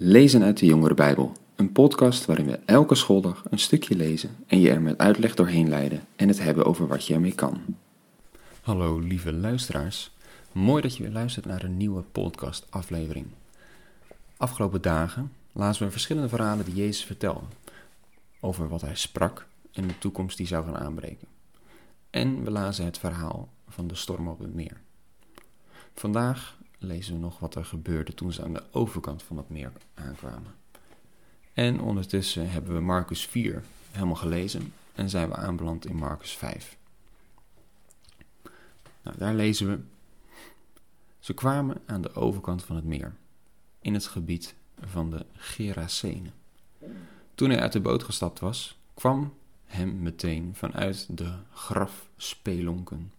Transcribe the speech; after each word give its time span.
Lezen 0.00 0.42
uit 0.42 0.58
de 0.58 0.66
Jongere 0.66 0.94
Bijbel, 0.94 1.32
een 1.56 1.72
podcast 1.72 2.24
waarin 2.24 2.46
we 2.46 2.58
elke 2.64 2.94
schooldag 2.94 3.44
een 3.50 3.58
stukje 3.58 3.96
lezen 3.96 4.36
en 4.46 4.60
je 4.60 4.70
er 4.70 4.82
met 4.82 4.98
uitleg 4.98 5.34
doorheen 5.34 5.68
leiden 5.68 6.06
en 6.16 6.28
het 6.28 6.38
hebben 6.38 6.64
over 6.64 6.86
wat 6.86 7.06
je 7.06 7.14
ermee 7.14 7.34
kan. 7.34 7.60
Hallo 8.62 8.98
lieve 8.98 9.32
luisteraars, 9.32 10.10
mooi 10.52 10.82
dat 10.82 10.96
je 10.96 11.02
weer 11.02 11.12
luistert 11.12 11.46
naar 11.46 11.62
een 11.62 11.76
nieuwe 11.76 12.02
podcast 12.02 12.66
aflevering. 12.70 13.26
Afgelopen 14.36 14.82
dagen 14.82 15.32
lazen 15.52 15.86
we 15.86 15.92
verschillende 15.92 16.28
verhalen 16.28 16.64
die 16.64 16.74
Jezus 16.74 17.04
vertelde 17.04 17.46
over 18.40 18.68
wat 18.68 18.80
hij 18.80 18.96
sprak 18.96 19.46
en 19.72 19.86
de 19.86 19.98
toekomst 19.98 20.36
die 20.36 20.46
zou 20.46 20.64
gaan 20.64 20.78
aanbreken. 20.78 21.28
En 22.10 22.44
we 22.44 22.50
lazen 22.50 22.84
het 22.84 22.98
verhaal 22.98 23.48
van 23.68 23.88
de 23.88 23.94
storm 23.94 24.28
op 24.28 24.38
het 24.38 24.54
meer. 24.54 24.80
Vandaag 25.94 26.57
lezen 26.78 27.14
we 27.14 27.20
nog 27.20 27.38
wat 27.38 27.54
er 27.54 27.64
gebeurde 27.64 28.14
toen 28.14 28.32
ze 28.32 28.42
aan 28.42 28.52
de 28.52 28.62
overkant 28.70 29.22
van 29.22 29.36
het 29.36 29.48
meer 29.48 29.72
aankwamen. 29.94 30.54
En 31.52 31.80
ondertussen 31.80 32.50
hebben 32.50 32.74
we 32.74 32.80
Marcus 32.80 33.26
4 33.26 33.62
helemaal 33.90 34.14
gelezen 34.14 34.72
en 34.94 35.10
zijn 35.10 35.28
we 35.28 35.36
aanbeland 35.36 35.86
in 35.86 35.96
Marcus 35.96 36.36
5. 36.36 36.76
Nou, 39.02 39.16
daar 39.18 39.34
lezen 39.34 39.68
we. 39.68 39.80
Ze 41.18 41.34
kwamen 41.34 41.76
aan 41.86 42.02
de 42.02 42.14
overkant 42.14 42.64
van 42.64 42.76
het 42.76 42.84
meer, 42.84 43.14
in 43.80 43.94
het 43.94 44.06
gebied 44.06 44.54
van 44.80 45.10
de 45.10 45.26
Gerasenen. 45.32 46.32
Toen 47.34 47.50
hij 47.50 47.60
uit 47.60 47.72
de 47.72 47.80
boot 47.80 48.02
gestapt 48.02 48.38
was, 48.38 48.78
kwam 48.94 49.34
hem 49.64 50.02
meteen 50.02 50.54
vanuit 50.54 51.06
de 51.10 51.32
grafspelonken 51.52 53.12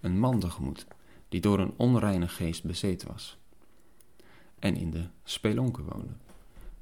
een 0.00 0.18
man 0.18 0.40
tegemoet 0.40 0.86
die 1.30 1.40
door 1.40 1.58
een 1.58 1.74
onreine 1.76 2.28
geest 2.28 2.64
bezeten 2.64 3.08
was 3.08 3.38
en 4.60 4.76
in 4.76 4.90
de 4.90 5.04
spelonken 5.24 5.84
woonde. 5.84 6.12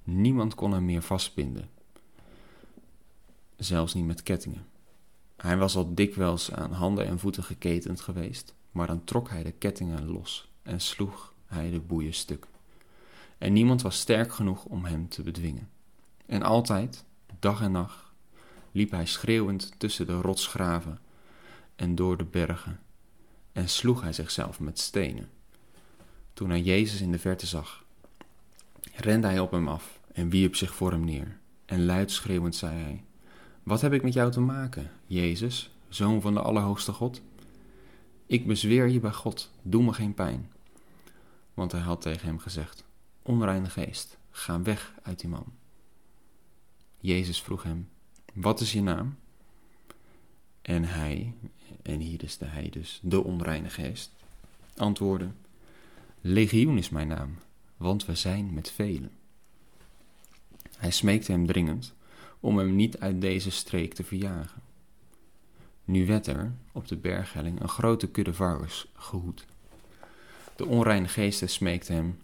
Niemand 0.02 0.54
kon 0.54 0.72
hem 0.72 0.84
meer 0.84 1.02
vastbinden, 1.02 1.70
zelfs 3.56 3.94
niet 3.94 4.06
met 4.06 4.22
kettingen. 4.22 4.66
Hij 5.36 5.56
was 5.56 5.76
al 5.76 5.94
dikwijls 5.94 6.52
aan 6.52 6.72
handen 6.72 7.06
en 7.06 7.18
voeten 7.18 7.44
geketend 7.44 8.00
geweest, 8.00 8.54
maar 8.72 8.86
dan 8.86 9.04
trok 9.04 9.28
hij 9.28 9.42
de 9.42 9.52
kettingen 9.52 10.06
los 10.06 10.50
en 10.62 10.80
sloeg 10.80 11.34
hij 11.46 11.70
de 11.70 11.80
boeien 11.80 12.14
stuk. 12.14 12.46
En 13.38 13.52
niemand 13.52 13.82
was 13.82 13.98
sterk 13.98 14.32
genoeg 14.32 14.64
om 14.64 14.84
hem 14.84 15.08
te 15.08 15.22
bedwingen. 15.22 15.68
En 16.26 16.42
altijd, 16.42 17.04
dag 17.38 17.60
en 17.62 17.72
nacht, 17.72 18.04
liep 18.72 18.90
hij 18.90 19.06
schreeuwend 19.06 19.72
tussen 19.78 20.06
de 20.06 20.20
rotsgraven 20.20 20.98
en 21.76 21.94
door 21.94 22.16
de 22.16 22.24
bergen 22.24 22.80
en 23.58 23.68
sloeg 23.68 24.00
hij 24.00 24.12
zichzelf 24.12 24.60
met 24.60 24.78
stenen. 24.78 25.30
Toen 26.32 26.50
hij 26.50 26.60
Jezus 26.60 27.00
in 27.00 27.12
de 27.12 27.18
verte 27.18 27.46
zag, 27.46 27.84
rende 28.94 29.26
hij 29.26 29.40
op 29.40 29.50
hem 29.50 29.68
af 29.68 30.00
en 30.12 30.28
wierp 30.28 30.56
zich 30.56 30.74
voor 30.74 30.90
hem 30.90 31.04
neer. 31.04 31.38
En 31.64 31.84
luid 31.84 32.10
schreeuwend 32.10 32.56
zei 32.56 32.82
hij: 32.82 33.04
Wat 33.62 33.80
heb 33.80 33.92
ik 33.92 34.02
met 34.02 34.12
jou 34.12 34.30
te 34.30 34.40
maken, 34.40 34.90
Jezus, 35.06 35.70
zoon 35.88 36.20
van 36.20 36.34
de 36.34 36.40
Allerhoogste 36.40 36.92
God? 36.92 37.22
Ik 38.26 38.46
bezweer 38.46 38.88
je 38.88 39.00
bij 39.00 39.12
God, 39.12 39.50
doe 39.62 39.82
me 39.82 39.92
geen 39.92 40.14
pijn. 40.14 40.50
Want 41.54 41.72
hij 41.72 41.80
had 41.80 42.00
tegen 42.00 42.26
hem 42.26 42.38
gezegd: 42.38 42.84
Onreine 43.22 43.70
geest, 43.70 44.18
ga 44.30 44.62
weg 44.62 44.94
uit 45.02 45.20
die 45.20 45.28
man. 45.28 45.52
Jezus 47.00 47.42
vroeg 47.42 47.62
hem: 47.62 47.88
Wat 48.34 48.60
is 48.60 48.72
je 48.72 48.82
naam? 48.82 49.16
En 50.68 50.84
hij, 50.84 51.34
en 51.82 52.00
hier 52.00 52.22
is 52.22 52.38
de 52.38 52.44
hij 52.44 52.68
dus, 52.70 53.00
de 53.02 53.24
onreine 53.24 53.70
geest, 53.70 54.12
antwoordde: 54.76 55.28
Legioen 56.20 56.78
is 56.78 56.88
mijn 56.88 57.08
naam, 57.08 57.38
want 57.76 58.06
we 58.06 58.14
zijn 58.14 58.54
met 58.54 58.70
velen. 58.70 59.10
Hij 60.76 60.90
smeekte 60.90 61.32
hem 61.32 61.46
dringend 61.46 61.94
om 62.40 62.58
hem 62.58 62.76
niet 62.76 62.98
uit 62.98 63.20
deze 63.20 63.50
streek 63.50 63.94
te 63.94 64.04
verjagen. 64.04 64.62
Nu 65.84 66.06
werd 66.06 66.26
er 66.26 66.52
op 66.72 66.88
de 66.88 66.96
berghelling 66.96 67.60
een 67.60 67.68
grote 67.68 68.10
kudde 68.10 68.34
varkens 68.34 68.86
gehoed. 68.94 69.46
De 70.56 70.66
onreine 70.66 71.08
geesten 71.08 71.48
smeekten 71.48 71.94
hem: 71.94 72.18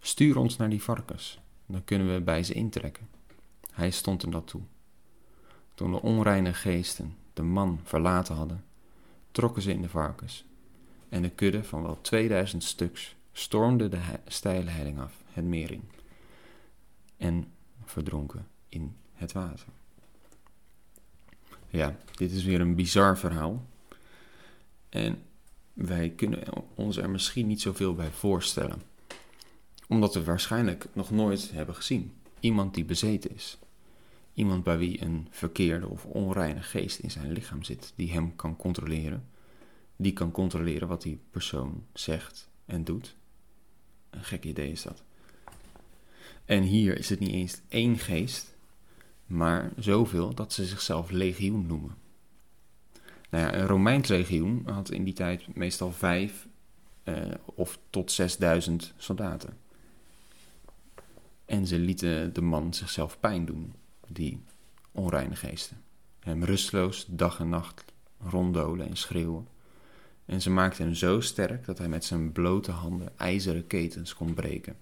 Stuur 0.00 0.36
ons 0.36 0.56
naar 0.56 0.70
die 0.70 0.82
varkens, 0.82 1.38
dan 1.66 1.84
kunnen 1.84 2.14
we 2.14 2.20
bij 2.20 2.42
ze 2.42 2.54
intrekken. 2.54 3.08
Hij 3.70 3.90
stond 3.90 4.22
er 4.22 4.30
dat 4.30 4.46
toe. 4.46 4.62
Toen 5.74 5.90
de 5.90 6.02
onreine 6.02 6.54
geesten 6.54 7.18
de 7.40 7.46
man 7.46 7.80
verlaten 7.84 8.34
hadden, 8.34 8.64
trokken 9.30 9.62
ze 9.62 9.72
in 9.72 9.82
de 9.82 9.88
varkens. 9.88 10.44
En 11.08 11.22
de 11.22 11.30
kudde 11.30 11.64
van 11.64 11.82
wel 11.82 12.00
2000 12.00 12.64
stuks 12.64 13.16
stormde 13.32 13.88
de 13.88 14.00
steile 14.26 14.70
helling 14.70 15.00
af, 15.00 15.12
het 15.32 15.44
meer 15.44 15.70
in, 15.70 15.90
en 17.16 17.52
verdronken 17.84 18.46
in 18.68 18.96
het 19.12 19.32
water. 19.32 19.66
Ja, 21.68 21.96
dit 22.14 22.32
is 22.32 22.44
weer 22.44 22.60
een 22.60 22.74
bizar 22.74 23.18
verhaal. 23.18 23.66
En 24.88 25.22
wij 25.72 26.10
kunnen 26.10 26.42
ons 26.74 26.96
er 26.96 27.10
misschien 27.10 27.46
niet 27.46 27.60
zoveel 27.60 27.94
bij 27.94 28.10
voorstellen. 28.10 28.82
Omdat 29.88 30.14
we 30.14 30.24
waarschijnlijk 30.24 30.86
nog 30.92 31.10
nooit 31.10 31.50
hebben 31.50 31.74
gezien. 31.74 32.12
Iemand 32.40 32.74
die 32.74 32.84
bezeten 32.84 33.34
is. 33.34 33.58
Iemand 34.34 34.64
bij 34.64 34.78
wie 34.78 35.02
een 35.02 35.26
verkeerde 35.30 35.88
of 35.88 36.04
onreine 36.04 36.62
geest 36.62 36.98
in 36.98 37.10
zijn 37.10 37.32
lichaam 37.32 37.62
zit, 37.62 37.92
die 37.96 38.12
hem 38.12 38.36
kan 38.36 38.56
controleren. 38.56 39.28
Die 39.96 40.12
kan 40.12 40.30
controleren 40.30 40.88
wat 40.88 41.02
die 41.02 41.20
persoon 41.30 41.84
zegt 41.92 42.48
en 42.64 42.84
doet. 42.84 43.16
Een 44.10 44.24
gek 44.24 44.44
idee 44.44 44.70
is 44.70 44.82
dat. 44.82 45.02
En 46.44 46.62
hier 46.62 46.98
is 46.98 47.08
het 47.08 47.18
niet 47.18 47.32
eens 47.32 47.60
één 47.68 47.98
geest, 47.98 48.56
maar 49.26 49.72
zoveel 49.76 50.34
dat 50.34 50.52
ze 50.52 50.64
zichzelf 50.64 51.10
legioen 51.10 51.66
noemen. 51.66 51.94
Nou 53.30 53.44
ja, 53.44 53.54
een 53.54 53.66
Romeins 53.66 54.08
legioen 54.08 54.62
had 54.64 54.90
in 54.90 55.04
die 55.04 55.14
tijd 55.14 55.54
meestal 55.54 55.92
vijf 55.92 56.48
eh, 57.02 57.30
of 57.44 57.78
tot 57.90 58.12
zesduizend 58.12 58.94
soldaten. 58.96 59.58
En 61.44 61.66
ze 61.66 61.78
lieten 61.78 62.32
de 62.32 62.42
man 62.42 62.74
zichzelf 62.74 63.20
pijn 63.20 63.44
doen 63.44 63.74
die 64.12 64.42
onreine 64.92 65.36
geesten. 65.36 65.82
Hem 66.20 66.44
rusteloos 66.44 67.06
dag 67.08 67.40
en 67.40 67.48
nacht 67.48 67.84
ronddolen 68.18 68.88
en 68.88 68.96
schreeuwen. 68.96 69.48
En 70.24 70.42
ze 70.42 70.50
maakten 70.50 70.84
hem 70.84 70.94
zo 70.94 71.20
sterk 71.20 71.64
dat 71.64 71.78
hij 71.78 71.88
met 71.88 72.04
zijn 72.04 72.32
blote 72.32 72.70
handen 72.70 73.18
ijzeren 73.18 73.66
ketens 73.66 74.14
kon 74.14 74.34
breken. 74.34 74.76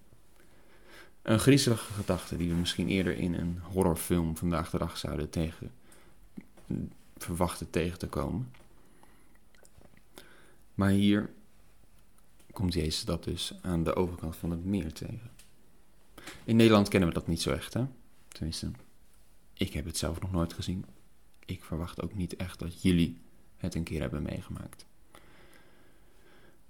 Een 1.22 1.38
griezelige 1.38 1.92
gedachte 1.92 2.36
die 2.36 2.48
we 2.48 2.54
misschien 2.54 2.88
eerder 2.88 3.16
in 3.16 3.34
een 3.34 3.58
horrorfilm 3.62 4.36
vandaag 4.36 4.70
de 4.70 4.78
dag 4.78 4.98
zouden 4.98 5.30
tegen, 5.30 5.70
verwachten 7.16 7.70
tegen 7.70 7.98
te 7.98 8.06
komen. 8.06 8.52
Maar 10.74 10.90
hier 10.90 11.30
komt 12.52 12.74
Jezus 12.74 13.04
dat 13.04 13.24
dus 13.24 13.54
aan 13.62 13.84
de 13.84 13.94
overkant 13.94 14.36
van 14.36 14.50
het 14.50 14.64
meer 14.64 14.92
tegen. 14.92 15.30
In 16.44 16.56
Nederland 16.56 16.88
kennen 16.88 17.08
we 17.08 17.14
dat 17.14 17.26
niet 17.26 17.42
zo 17.42 17.50
echt, 17.50 17.74
hè? 17.74 17.84
Tenminste, 18.28 18.70
ik 19.58 19.72
heb 19.72 19.84
het 19.84 19.96
zelf 19.96 20.20
nog 20.20 20.32
nooit 20.32 20.52
gezien. 20.52 20.84
Ik 21.44 21.64
verwacht 21.64 22.02
ook 22.02 22.14
niet 22.14 22.36
echt 22.36 22.58
dat 22.58 22.82
jullie 22.82 23.18
het 23.56 23.74
een 23.74 23.82
keer 23.82 24.00
hebben 24.00 24.22
meegemaakt. 24.22 24.86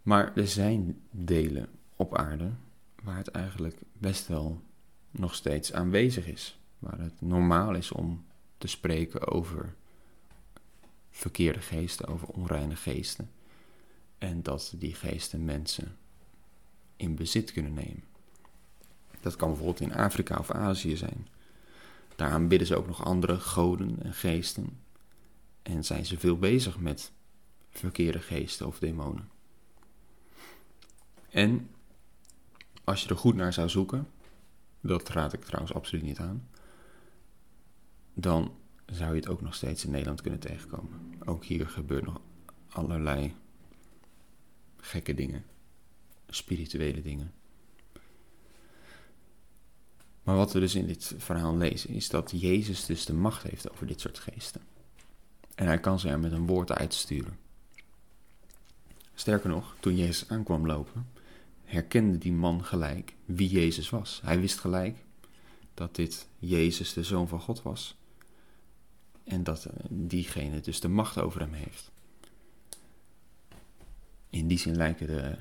Maar 0.03 0.37
er 0.37 0.49
zijn 0.49 1.01
delen 1.11 1.69
op 1.97 2.17
aarde 2.17 2.51
waar 3.03 3.17
het 3.17 3.29
eigenlijk 3.29 3.81
best 3.93 4.27
wel 4.27 4.63
nog 5.11 5.35
steeds 5.35 5.73
aanwezig 5.73 6.27
is. 6.27 6.59
Waar 6.79 6.99
het 6.99 7.21
normaal 7.21 7.75
is 7.75 7.93
om 7.93 8.25
te 8.59 8.67
spreken 8.67 9.27
over 9.27 9.75
verkeerde 11.11 11.61
geesten, 11.61 12.07
over 12.07 12.29
onreine 12.29 12.77
geesten. 12.77 13.31
En 14.19 14.43
dat 14.43 14.75
die 14.77 14.95
geesten 14.95 15.45
mensen 15.45 15.97
in 16.97 17.15
bezit 17.15 17.53
kunnen 17.53 17.75
nemen. 17.75 18.05
Dat 19.21 19.37
kan 19.37 19.49
bijvoorbeeld 19.49 19.81
in 19.81 19.95
Afrika 19.95 20.37
of 20.37 20.51
Azië 20.51 20.97
zijn. 20.97 21.29
Daar 22.19 22.31
aanbidden 22.31 22.67
ze 22.67 22.77
ook 22.77 22.87
nog 22.87 23.05
andere 23.05 23.41
goden 23.41 24.03
en 24.03 24.15
geesten. 24.15 24.81
En 25.63 25.85
zijn 25.85 26.07
ze 26.07 26.19
veel 26.19 26.39
bezig 26.39 26.79
met 26.79 27.13
verkeerde 27.71 28.21
geesten 28.21 28.67
of 28.67 28.79
demonen. 28.79 29.29
En 31.31 31.71
als 32.85 33.03
je 33.03 33.09
er 33.09 33.17
goed 33.17 33.35
naar 33.35 33.53
zou 33.53 33.69
zoeken, 33.69 34.09
dat 34.81 35.09
raad 35.09 35.33
ik 35.33 35.45
trouwens 35.45 35.75
absoluut 35.75 36.05
niet 36.05 36.19
aan, 36.19 36.49
dan 38.15 38.55
zou 38.87 39.11
je 39.11 39.21
het 39.21 39.29
ook 39.29 39.41
nog 39.41 39.55
steeds 39.55 39.85
in 39.85 39.91
Nederland 39.91 40.21
kunnen 40.21 40.41
tegenkomen. 40.41 41.15
Ook 41.25 41.45
hier 41.45 41.69
gebeurt 41.69 42.05
nog 42.05 42.21
allerlei 42.69 43.35
gekke 44.77 45.15
dingen, 45.15 45.45
spirituele 46.29 47.03
dingen. 47.03 47.33
Maar 50.29 50.37
wat 50.37 50.53
we 50.53 50.61
dus 50.61 50.75
in 50.75 50.87
dit 50.87 51.15
verhaal 51.17 51.57
lezen, 51.57 51.91
is 51.91 52.09
dat 52.09 52.33
Jezus 52.35 52.87
dus 52.87 53.05
de 53.05 53.13
macht 53.13 53.43
heeft 53.43 53.71
over 53.71 53.87
dit 53.87 54.01
soort 54.01 54.19
geesten. 54.19 54.61
En 55.55 55.67
hij 55.67 55.81
kan 55.81 55.99
ze 55.99 56.09
er 56.09 56.19
met 56.19 56.33
een 56.33 56.47
woord 56.47 56.73
uitsturen. 56.73 57.39
Sterker 59.15 59.49
nog, 59.51 59.75
toen 59.81 59.97
Jezus 59.97 60.29
aankwam 60.29 60.67
lopen, 60.67 61.07
herkende 61.65 62.19
die 62.19 62.33
man 62.33 62.65
gelijk 62.65 63.15
wie 63.25 63.49
Jezus 63.49 63.91
was. 63.91 64.21
Hij 64.25 64.41
wist 64.41 64.59
gelijk 64.59 64.97
dat 65.75 65.95
dit 65.95 66.29
Jezus, 66.39 66.93
de 66.93 67.03
Zoon 67.03 67.29
van 67.29 67.41
God, 67.41 67.63
was. 67.63 67.97
En 69.25 69.45
dat 69.45 69.65
eh, 69.65 69.73
diegene 69.89 70.61
dus 70.61 70.81
de 70.81 70.89
macht 70.89 71.19
over 71.19 71.41
hem 71.41 71.53
heeft. 71.53 71.91
In 74.31 74.49
die 74.49 74.59
zin 74.59 74.77
lijken 74.77 75.07
de 75.07 75.37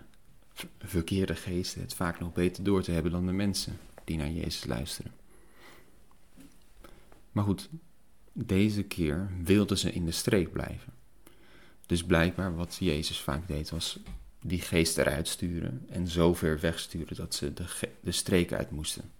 verkeerde 0.80 1.36
geesten 1.36 1.82
het 1.82 1.94
vaak 1.94 2.20
nog 2.20 2.34
beter 2.34 2.64
door 2.64 2.82
te 2.82 2.92
hebben 2.92 3.12
dan 3.12 3.26
de 3.26 3.32
mensen 3.32 3.80
die 4.08 4.18
naar 4.18 4.32
Jezus 4.32 4.66
luisteren. 4.66 5.12
Maar 7.32 7.44
goed, 7.44 7.70
deze 8.34 8.84
keer 8.84 9.30
wilden 9.44 9.78
ze 9.78 9.92
in 9.92 10.06
de 10.06 10.12
streek 10.12 10.52
blijven. 10.52 10.94
Dus 11.86 12.04
blijkbaar 12.04 12.56
wat 12.56 12.78
Jezus 12.80 13.22
vaak 13.22 13.48
deed 13.48 13.70
was 13.70 14.00
die 14.42 14.62
geest 14.62 14.98
eruit 14.98 15.28
sturen 15.28 15.86
en 15.90 16.08
zo 16.08 16.34
ver 16.34 16.60
wegsturen 16.60 17.16
dat 17.16 17.36
ze 17.36 17.54
de, 17.54 17.66
de 18.00 18.12
streek 18.12 18.54
uit 18.54 18.72
moesten. 18.72 19.12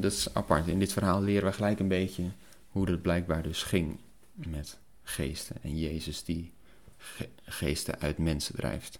Dat 0.00 0.12
is 0.12 0.34
apart. 0.34 0.66
In 0.66 0.78
dit 0.78 0.92
verhaal 0.92 1.22
leren 1.22 1.48
we 1.48 1.52
gelijk 1.52 1.78
een 1.78 1.88
beetje 1.88 2.24
hoe 2.68 2.90
het 2.90 3.02
blijkbaar 3.02 3.42
dus 3.42 3.62
ging 3.62 3.98
met 4.32 4.78
geesten 5.02 5.56
en 5.62 5.78
Jezus 5.78 6.24
die 6.24 6.52
geesten 7.44 8.00
uit 8.00 8.18
mensen 8.18 8.54
drijft. 8.54 8.98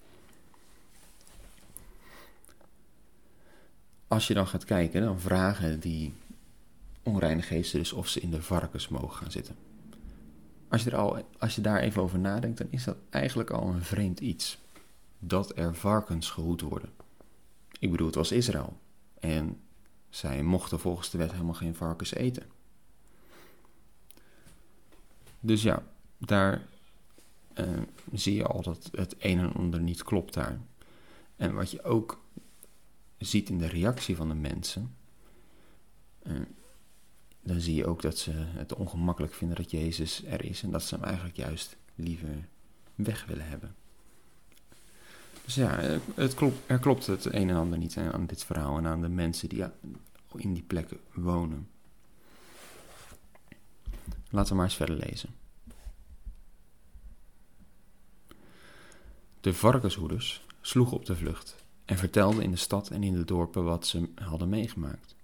Als 4.15 4.27
je 4.27 4.35
dan 4.35 4.47
gaat 4.47 4.65
kijken, 4.65 5.03
dan 5.03 5.21
vragen 5.21 5.81
die 5.81 6.13
onreine 7.03 7.43
geesten 7.43 7.79
dus 7.79 7.93
of 7.93 8.09
ze 8.09 8.21
in 8.21 8.31
de 8.31 8.43
varkens 8.43 8.89
mogen 8.89 9.17
gaan 9.17 9.31
zitten. 9.31 9.57
Als 10.69 10.83
je, 10.83 10.91
er 10.91 10.97
al, 10.97 11.29
als 11.39 11.55
je 11.55 11.61
daar 11.61 11.81
even 11.81 12.03
over 12.03 12.19
nadenkt, 12.19 12.59
dan 12.59 12.67
is 12.71 12.85
dat 12.85 12.97
eigenlijk 13.11 13.51
al 13.51 13.69
een 13.69 13.83
vreemd 13.83 14.21
iets. 14.21 14.59
Dat 15.19 15.59
er 15.59 15.75
varkens 15.75 16.31
gehoed 16.31 16.61
worden. 16.61 16.91
Ik 17.79 17.91
bedoel, 17.91 18.07
het 18.07 18.15
was 18.15 18.33
Israël. 18.33 18.79
En 19.21 19.61
zij 20.11 20.43
mochten 20.43 20.81
volgens 20.81 21.11
de 21.11 21.19
wet 21.19 21.33
helemaal 21.33 21.55
geen 21.55 21.75
varkens 21.75 22.15
eten. 22.15 22.43
Dus 25.41 25.63
ja, 25.63 25.83
daar 26.19 26.63
uh, 27.55 27.67
zie 28.13 28.35
je 28.35 28.47
al 28.47 28.63
dat 28.63 28.89
het 28.93 29.15
een 29.19 29.39
en 29.39 29.53
ander 29.53 29.81
niet 29.81 30.03
klopt 30.03 30.35
daar. 30.35 30.59
En 31.37 31.55
wat 31.55 31.71
je 31.71 31.83
ook 31.83 32.24
ziet 33.25 33.49
in 33.49 33.59
de 33.59 33.67
reactie 33.67 34.17
van 34.17 34.29
de 34.29 34.35
mensen, 34.35 34.95
uh, 36.23 36.41
dan 37.43 37.61
zie 37.61 37.75
je 37.75 37.87
ook 37.87 38.03
dat 38.03 38.19
ze 38.19 38.31
het 38.35 38.75
ongemakkelijk 38.75 39.35
vinden 39.35 39.57
dat 39.57 39.71
Jezus 39.71 40.25
er 40.25 40.45
is 40.45 40.63
en 40.63 40.71
dat 40.71 40.83
ze 40.83 40.95
hem 40.95 41.05
eigenlijk 41.05 41.37
juist 41.37 41.77
liever 41.95 42.49
weg 42.95 43.25
willen 43.25 43.49
hebben. 43.49 43.75
Dus 45.45 45.55
ja, 45.55 46.01
het 46.15 46.35
klopt, 46.35 46.57
er 46.67 46.79
klopt 46.79 47.07
het 47.07 47.25
een 47.25 47.49
en 47.49 47.57
ander 47.57 47.79
niet 47.79 47.97
aan 47.97 48.27
dit 48.27 48.45
verhaal 48.45 48.79
en 48.79 48.87
aan 48.87 49.01
de 49.01 49.09
mensen 49.09 49.49
die 49.49 49.65
in 50.37 50.55
die 50.55 50.63
plekken 50.63 51.01
wonen. 51.13 51.69
Laten 54.31 54.51
we 54.51 54.55
maar 54.55 54.65
eens 54.65 54.77
verder 54.77 54.97
lezen. 54.97 55.35
De 59.41 59.55
varkenshoeders 59.55 60.47
sloegen 60.61 60.97
op 60.97 61.07
de 61.07 61.17
vlucht 61.17 61.64
en 61.85 61.97
vertelden 61.97 62.43
in 62.43 62.51
de 62.51 62.57
stad 62.57 62.91
en 62.91 63.03
in 63.03 63.15
de 63.15 63.25
dorpen 63.25 63.65
wat 63.65 63.87
ze 63.87 64.09
hadden 64.15 64.49
meegemaakt. 64.49 65.15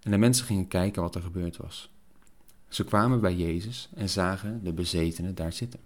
En 0.00 0.10
de 0.10 0.18
mensen 0.18 0.46
gingen 0.46 0.68
kijken 0.68 1.02
wat 1.02 1.14
er 1.14 1.22
gebeurd 1.22 1.56
was. 1.56 1.90
Ze 2.68 2.84
kwamen 2.84 3.20
bij 3.20 3.34
Jezus 3.34 3.88
en 3.94 4.08
zagen 4.08 4.64
de 4.64 4.72
bezetene 4.72 5.34
daar 5.34 5.52
zitten, 5.52 5.80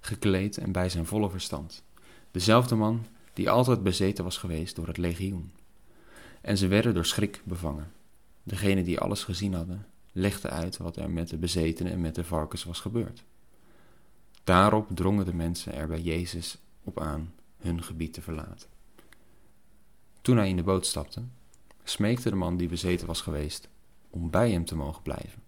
gekleed 0.00 0.58
en 0.58 0.72
bij 0.72 0.88
zijn 0.88 1.06
volle 1.06 1.30
verstand. 1.30 1.82
Dezelfde 2.30 2.74
man 2.74 3.06
die 3.32 3.50
altijd 3.50 3.82
bezeten 3.82 4.24
was 4.24 4.36
geweest 4.36 4.76
door 4.76 4.86
het 4.86 4.96
legioen. 4.96 5.50
En 6.40 6.58
ze 6.58 6.66
werden 6.66 6.94
door 6.94 7.06
schrik 7.06 7.42
bevangen. 7.44 7.92
Degenen 8.42 8.84
die 8.84 9.00
alles 9.00 9.24
gezien 9.24 9.54
hadden, 9.54 9.86
legden 10.12 10.50
uit 10.50 10.76
wat 10.76 10.96
er 10.96 11.10
met 11.10 11.28
de 11.28 11.36
bezetene 11.36 11.90
en 11.90 12.00
met 12.00 12.14
de 12.14 12.24
varkens 12.24 12.64
was 12.64 12.80
gebeurd. 12.80 13.24
Daarop 14.44 14.88
drongen 14.94 15.24
de 15.24 15.34
mensen 15.34 15.74
er 15.74 15.88
bij 15.88 16.00
Jezus 16.00 16.58
op 16.84 17.00
aan 17.00 17.32
hun 17.56 17.82
gebied 17.82 18.12
te 18.12 18.22
verlaten. 18.22 18.68
Toen 20.22 20.36
hij 20.36 20.48
in 20.48 20.56
de 20.56 20.62
boot 20.62 20.86
stapte, 20.86 21.22
smeekte 21.82 22.30
de 22.30 22.36
man 22.36 22.56
die 22.56 22.68
bezeten 22.68 23.06
was 23.06 23.20
geweest 23.20 23.68
om 24.10 24.30
bij 24.30 24.50
hem 24.50 24.64
te 24.64 24.76
mogen 24.76 25.02
blijven. 25.02 25.42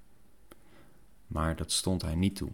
Maar 1.27 1.57
dat 1.57 1.73
stond 1.73 2.03
hij 2.03 2.15
niet 2.15 2.37
toe. 2.37 2.51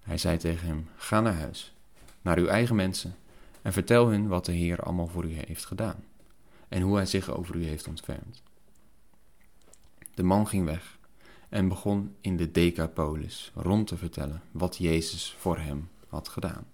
Hij 0.00 0.18
zei 0.18 0.38
tegen 0.38 0.66
hem: 0.66 0.88
Ga 0.96 1.20
naar 1.20 1.34
huis, 1.34 1.74
naar 2.22 2.38
uw 2.38 2.46
eigen 2.46 2.76
mensen, 2.76 3.16
en 3.62 3.72
vertel 3.72 4.08
hun 4.08 4.28
wat 4.28 4.44
de 4.44 4.52
Heer 4.52 4.80
allemaal 4.80 5.08
voor 5.08 5.24
u 5.24 5.32
heeft 5.32 5.64
gedaan, 5.64 6.04
en 6.68 6.82
hoe 6.82 6.96
hij 6.96 7.06
zich 7.06 7.30
over 7.30 7.54
u 7.54 7.64
heeft 7.64 7.88
ontfermd. 7.88 8.42
De 10.14 10.22
man 10.22 10.46
ging 10.46 10.64
weg 10.64 10.98
en 11.48 11.68
begon 11.68 12.14
in 12.20 12.36
de 12.36 12.50
Decapolis 12.50 13.52
rond 13.54 13.86
te 13.86 13.96
vertellen 13.96 14.42
wat 14.50 14.76
Jezus 14.76 15.34
voor 15.38 15.58
hem 15.58 15.88
had 16.08 16.28
gedaan. 16.28 16.66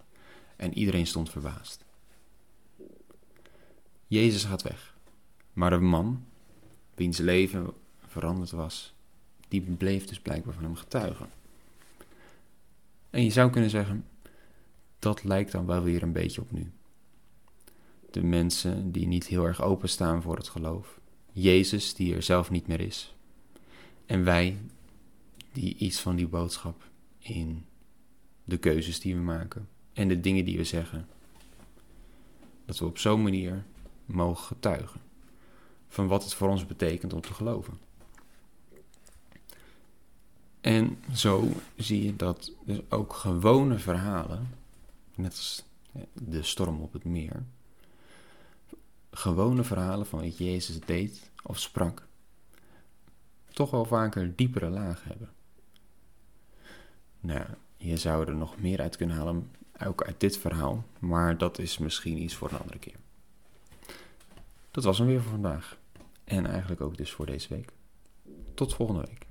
En 0.56 0.78
iedereen 0.78 1.06
stond 1.06 1.30
verbaasd. 1.30 1.84
Jezus 4.12 4.44
gaat 4.44 4.62
weg, 4.62 4.96
maar 5.52 5.70
de 5.70 5.78
man, 5.78 6.24
wiens 6.94 7.18
leven 7.18 7.72
veranderd 8.06 8.50
was, 8.50 8.94
die 9.48 9.60
bleef 9.60 10.04
dus 10.04 10.20
blijkbaar 10.20 10.54
van 10.54 10.62
hem 10.62 10.74
getuigen. 10.74 11.28
En 13.10 13.24
je 13.24 13.30
zou 13.30 13.50
kunnen 13.50 13.70
zeggen, 13.70 14.04
dat 14.98 15.24
lijkt 15.24 15.52
dan 15.52 15.66
wel 15.66 15.82
weer 15.82 16.02
een 16.02 16.12
beetje 16.12 16.40
op 16.40 16.50
nu. 16.50 16.70
De 18.10 18.22
mensen 18.22 18.92
die 18.92 19.06
niet 19.06 19.26
heel 19.26 19.44
erg 19.44 19.62
openstaan 19.62 20.22
voor 20.22 20.36
het 20.36 20.48
geloof. 20.48 21.00
Jezus 21.32 21.94
die 21.94 22.14
er 22.14 22.22
zelf 22.22 22.50
niet 22.50 22.66
meer 22.66 22.80
is. 22.80 23.14
En 24.06 24.24
wij 24.24 24.58
die 25.52 25.76
iets 25.76 26.00
van 26.00 26.16
die 26.16 26.28
boodschap 26.28 26.90
in 27.18 27.64
de 28.44 28.58
keuzes 28.58 29.00
die 29.00 29.14
we 29.14 29.20
maken 29.20 29.68
en 29.92 30.08
de 30.08 30.20
dingen 30.20 30.44
die 30.44 30.56
we 30.56 30.64
zeggen. 30.64 31.08
Dat 32.64 32.78
we 32.78 32.84
op 32.84 32.98
zo'n 32.98 33.22
manier 33.22 33.64
mogen 34.04 34.44
getuigen 34.44 35.00
van 35.88 36.06
wat 36.06 36.24
het 36.24 36.34
voor 36.34 36.48
ons 36.48 36.66
betekent 36.66 37.12
om 37.12 37.20
te 37.20 37.34
geloven. 37.34 37.78
En 40.60 40.98
zo 41.14 41.48
zie 41.76 42.04
je 42.04 42.16
dat 42.16 42.52
dus 42.64 42.80
ook 42.88 43.12
gewone 43.12 43.78
verhalen, 43.78 44.48
net 45.14 45.32
als 45.32 45.64
de 46.12 46.42
storm 46.42 46.80
op 46.80 46.92
het 46.92 47.04
meer, 47.04 47.42
gewone 49.10 49.64
verhalen 49.64 50.06
van 50.06 50.20
wat 50.20 50.38
Jezus 50.38 50.80
deed 50.80 51.30
of 51.42 51.58
sprak, 51.58 52.06
toch 53.50 53.70
wel 53.70 53.84
vaker 53.84 54.36
diepere 54.36 54.68
laag 54.68 55.04
hebben. 55.04 55.30
Nou, 57.20 57.46
je 57.76 57.96
zou 57.96 58.26
er 58.26 58.34
nog 58.34 58.60
meer 58.60 58.80
uit 58.80 58.96
kunnen 58.96 59.16
halen, 59.16 59.50
ook 59.86 60.04
uit 60.04 60.20
dit 60.20 60.38
verhaal, 60.38 60.84
maar 60.98 61.38
dat 61.38 61.58
is 61.58 61.78
misschien 61.78 62.22
iets 62.22 62.34
voor 62.34 62.50
een 62.50 62.58
andere 62.58 62.78
keer. 62.78 63.01
Dat 64.72 64.84
was 64.84 64.98
hem 64.98 65.06
weer 65.06 65.22
voor 65.22 65.30
vandaag. 65.30 65.78
En 66.24 66.46
eigenlijk 66.46 66.80
ook 66.80 66.96
dus 66.96 67.12
voor 67.12 67.26
deze 67.26 67.48
week. 67.48 67.72
Tot 68.54 68.74
volgende 68.74 69.00
week. 69.08 69.26